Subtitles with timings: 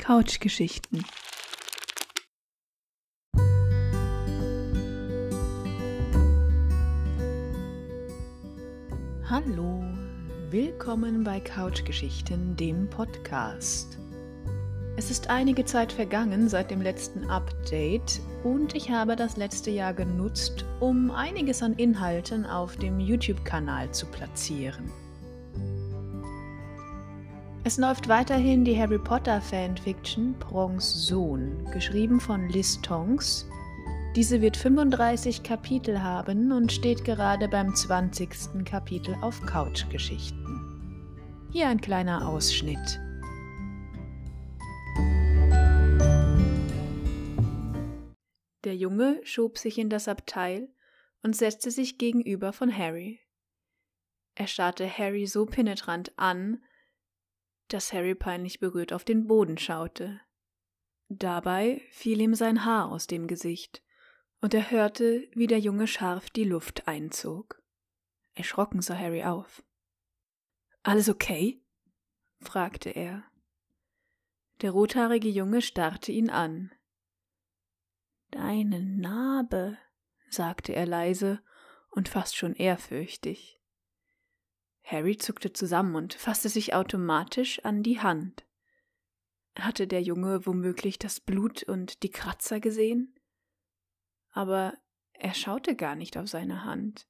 [0.00, 1.04] Couchgeschichten.
[9.28, 9.84] Hallo,
[10.48, 13.98] willkommen bei Couchgeschichten, dem Podcast.
[14.96, 19.92] Es ist einige Zeit vergangen seit dem letzten Update und ich habe das letzte Jahr
[19.92, 24.90] genutzt, um einiges an Inhalten auf dem YouTube-Kanal zu platzieren.
[27.70, 33.48] Es läuft weiterhin die Harry Potter Fanfiction Prongs Sohn, geschrieben von Liz Tonks.
[34.16, 38.64] Diese wird 35 Kapitel haben und steht gerade beim 20.
[38.64, 41.46] Kapitel auf Couchgeschichten.
[41.52, 42.98] Hier ein kleiner Ausschnitt.
[48.64, 50.70] Der Junge schob sich in das Abteil
[51.22, 53.20] und setzte sich gegenüber von Harry.
[54.34, 56.60] Er starrte Harry so penetrant an,
[57.72, 60.20] dass Harry peinlich berührt auf den Boden schaute.
[61.08, 63.82] Dabei fiel ihm sein Haar aus dem Gesicht,
[64.40, 67.62] und er hörte, wie der Junge scharf die Luft einzog.
[68.34, 69.62] Erschrocken sah Harry auf.
[70.82, 71.62] Alles okay?
[72.40, 73.24] fragte er.
[74.62, 76.72] Der rothaarige Junge starrte ihn an.
[78.30, 79.76] Deine Narbe,
[80.28, 81.42] sagte er leise
[81.90, 83.59] und fast schon ehrfürchtig.
[84.90, 88.44] Harry zuckte zusammen und fasste sich automatisch an die Hand.
[89.56, 93.14] Hatte der Junge womöglich das Blut und die Kratzer gesehen?
[94.32, 94.74] Aber
[95.12, 97.06] er schaute gar nicht auf seine Hand.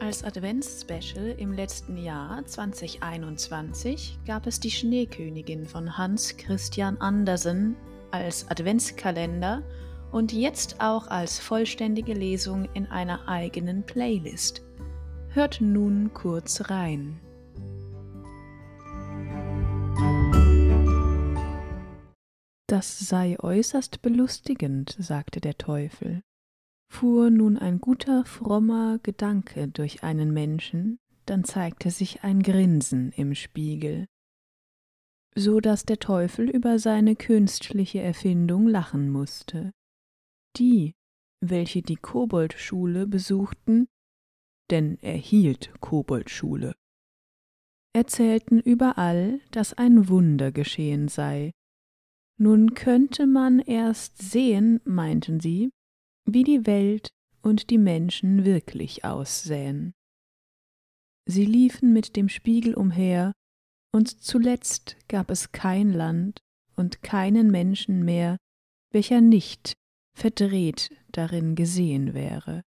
[0.00, 7.76] Als Adventsspecial im letzten Jahr 2021 gab es die Schneekönigin von Hans Christian Andersen
[8.12, 9.62] als Adventskalender
[10.12, 14.62] und jetzt auch als vollständige Lesung in einer eigenen Playlist.
[15.30, 17.18] Hört nun kurz rein.
[22.66, 26.22] Das sei äußerst belustigend, sagte der Teufel.
[26.90, 33.34] Fuhr nun ein guter, frommer Gedanke durch einen Menschen, dann zeigte sich ein Grinsen im
[33.34, 34.06] Spiegel
[35.34, 39.72] so dass der Teufel über seine künstliche Erfindung lachen musste.
[40.56, 40.94] Die,
[41.40, 43.88] welche die Koboldschule besuchten,
[44.70, 46.74] denn er hielt Koboldschule,
[47.94, 51.52] erzählten überall, dass ein Wunder geschehen sei.
[52.38, 55.70] Nun könnte man erst sehen, meinten sie,
[56.24, 57.10] wie die Welt
[57.42, 59.94] und die Menschen wirklich aussähen.
[61.26, 63.32] Sie liefen mit dem Spiegel umher
[63.92, 66.40] und zuletzt gab es kein Land
[66.76, 68.38] und keinen Menschen mehr,
[68.90, 69.74] welcher nicht
[70.14, 72.62] verdreht darin gesehen wäre.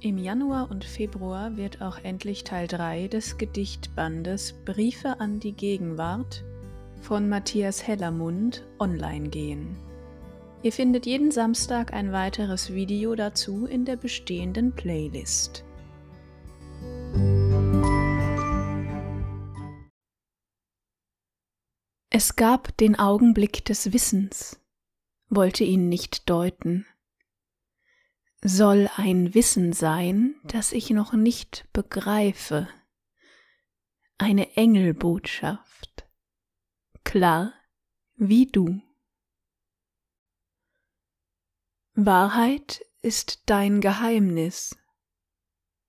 [0.00, 6.44] Im Januar und Februar wird auch endlich Teil 3 des Gedichtbandes Briefe an die Gegenwart
[7.02, 9.87] von Matthias Hellermund online gehen.
[10.60, 15.64] Ihr findet jeden Samstag ein weiteres Video dazu in der bestehenden Playlist.
[22.10, 24.60] Es gab den Augenblick des Wissens,
[25.28, 26.86] wollte ihn nicht deuten.
[28.42, 32.68] Soll ein Wissen sein, das ich noch nicht begreife,
[34.16, 36.08] eine Engelbotschaft,
[37.04, 37.52] klar
[38.16, 38.80] wie du.
[42.00, 44.78] Wahrheit ist dein Geheimnis,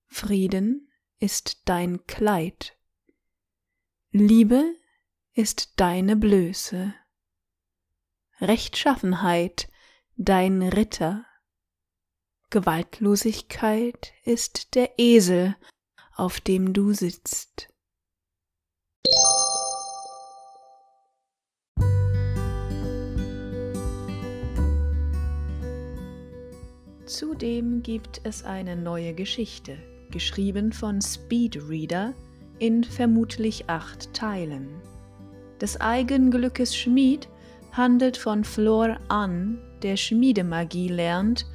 [0.07, 2.75] Frieden ist dein Kleid,
[4.09, 4.73] Liebe
[5.33, 6.95] ist deine Blöße,
[8.41, 9.69] Rechtschaffenheit
[10.15, 11.27] dein Ritter,
[12.49, 15.55] Gewaltlosigkeit ist der Esel,
[16.15, 17.68] auf dem du sitzt.
[27.09, 29.79] Zudem gibt es eine neue Geschichte,
[30.11, 32.13] geschrieben von Speedreader
[32.59, 34.69] in vermutlich acht Teilen.
[35.59, 37.27] Des Eigenglückes Schmied
[37.71, 41.47] handelt von Flor an, der Schmiedemagie lernt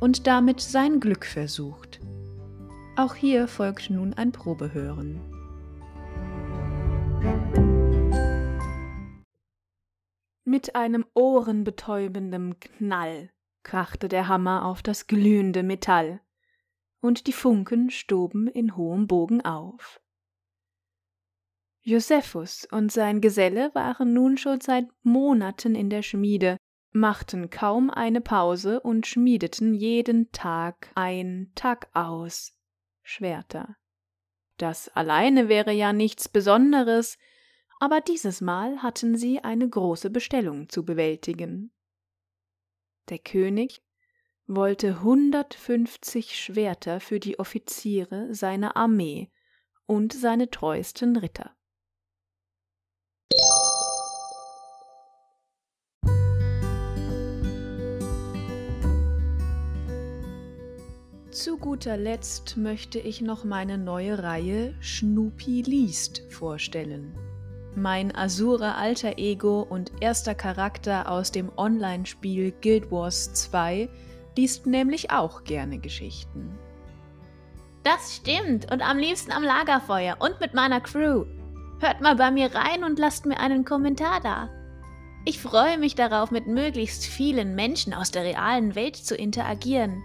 [0.00, 2.00] und damit sein Glück versucht.
[2.96, 5.20] Auch hier folgt nun ein Probehören.
[10.46, 13.28] Mit einem ohrenbetäubenden Knall
[13.62, 16.20] krachte der Hammer auf das glühende Metall,
[17.00, 20.00] und die Funken stoben in hohem Bogen auf.
[21.84, 26.56] Josephus und sein Geselle waren nun schon seit Monaten in der Schmiede,
[26.92, 32.52] machten kaum eine Pause und schmiedeten jeden Tag ein Tag aus
[33.02, 33.76] Schwerter.
[34.58, 37.18] Das alleine wäre ja nichts Besonderes,
[37.80, 41.72] aber dieses Mal hatten sie eine große Bestellung zu bewältigen.
[43.08, 43.82] Der König
[44.46, 49.30] wollte hundertfünfzig Schwerter für die Offiziere seiner Armee
[49.86, 51.54] und seine treuesten Ritter.
[61.30, 67.16] Zu guter Letzt möchte ich noch meine neue Reihe Schnupi liest vorstellen.
[67.74, 73.88] Mein Asura Alter Ego und erster Charakter aus dem Online-Spiel Guild Wars 2
[74.36, 76.58] liest nämlich auch gerne Geschichten.
[77.82, 81.24] Das stimmt und am liebsten am Lagerfeuer und mit meiner Crew.
[81.80, 84.50] Hört mal bei mir rein und lasst mir einen Kommentar da.
[85.24, 90.02] Ich freue mich darauf, mit möglichst vielen Menschen aus der realen Welt zu interagieren.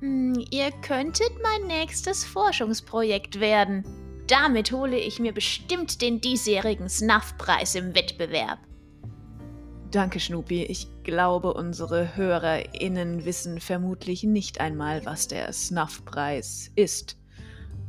[0.00, 3.84] Hm, ihr könntet mein nächstes Forschungsprojekt werden.
[4.28, 8.58] Damit hole ich mir bestimmt den diesjährigen Snuff-Preis im Wettbewerb.
[9.90, 10.64] Danke, Schnupi.
[10.64, 17.16] Ich glaube, unsere HörerInnen wissen vermutlich nicht einmal, was der Snuff-Preis ist.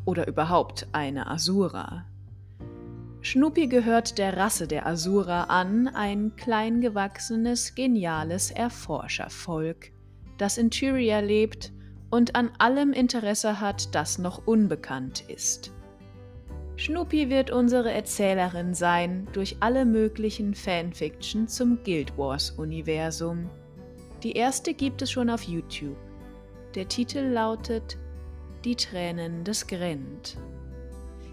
[0.06, 2.06] Oder überhaupt eine Asura.
[3.20, 9.92] Schnupi gehört der Rasse der Asura an, ein kleingewachsenes, geniales Erforschervolk,
[10.38, 11.74] das in Tyria lebt
[12.10, 15.74] und an allem Interesse hat, das noch unbekannt ist.
[16.80, 23.50] Schnupi wird unsere Erzählerin sein durch alle möglichen Fanfiction zum Guild Wars Universum.
[24.24, 25.98] Die erste gibt es schon auf YouTube.
[26.76, 27.98] Der Titel lautet
[28.64, 30.38] Die Tränen des Grend.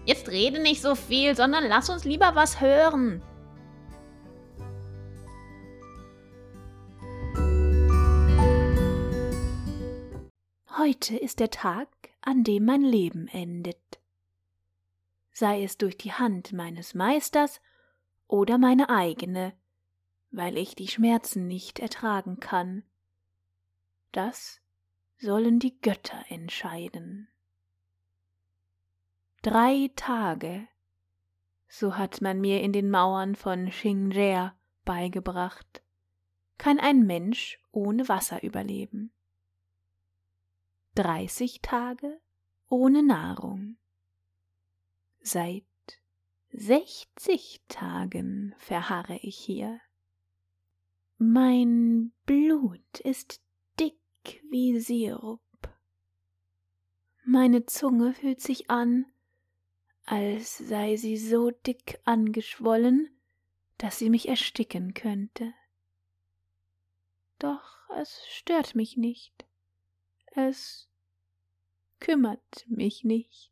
[0.03, 3.21] Jetzt rede nicht so viel, sondern lass uns lieber was hören.
[10.77, 11.87] Heute ist der Tag,
[12.19, 13.77] an dem mein Leben endet.
[15.39, 17.61] Sei es durch die Hand meines Meisters
[18.25, 19.53] oder meine eigene,
[20.31, 22.81] weil ich die Schmerzen nicht ertragen kann.
[24.11, 24.61] Das
[25.19, 27.27] sollen die Götter entscheiden.
[29.43, 30.67] Drei Tage,
[31.67, 34.55] so hat man mir in den Mauern von Xingzhea
[34.85, 35.83] beigebracht,
[36.57, 39.11] kann ein Mensch ohne Wasser überleben.
[40.95, 42.19] 30 Tage
[42.69, 43.77] ohne Nahrung.
[45.29, 45.65] Seit
[46.53, 49.81] 60 Tagen verharre ich hier.
[51.17, 53.41] Mein Blut ist
[53.77, 53.99] dick
[54.49, 55.41] wie Sirup.
[57.25, 59.05] Meine Zunge fühlt sich an,
[60.05, 63.09] als sei sie so dick angeschwollen,
[63.79, 65.53] dass sie mich ersticken könnte.
[67.37, 69.45] Doch es stört mich nicht.
[70.27, 70.87] Es
[71.99, 73.51] kümmert mich nicht.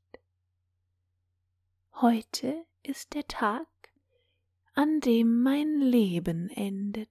[2.01, 3.65] Heute ist der Tag,
[4.73, 7.07] an dem mein Leben endet.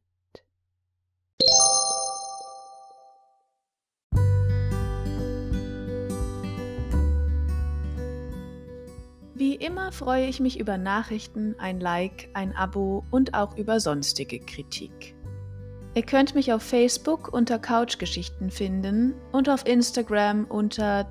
[9.35, 14.39] Wie immer freue ich mich über Nachrichten, ein Like, ein Abo und auch über sonstige
[14.39, 15.15] Kritik.
[15.95, 21.05] Ihr könnt mich auf Facebook unter Couchgeschichten finden und auf Instagram unter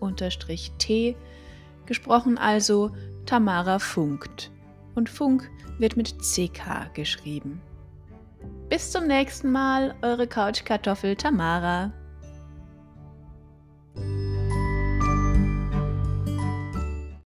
[0.00, 1.16] Tamara-Funk-T,
[1.86, 2.90] gesprochen also
[3.26, 4.50] Tamara funkt.
[4.94, 7.60] Und Funk wird mit CK geschrieben.
[8.68, 11.92] Bis zum nächsten Mal, eure Couchkartoffel Tamara.